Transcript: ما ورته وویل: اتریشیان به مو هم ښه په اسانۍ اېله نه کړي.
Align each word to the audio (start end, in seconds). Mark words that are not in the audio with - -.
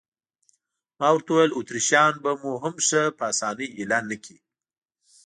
ما 0.99 1.07
ورته 1.13 1.29
وویل: 1.31 1.51
اتریشیان 1.59 2.13
به 2.23 2.31
مو 2.41 2.51
هم 2.63 2.75
ښه 2.87 3.01
په 3.17 3.23
اسانۍ 3.31 3.67
اېله 3.77 3.99
نه 4.09 4.17
کړي. 4.23 4.37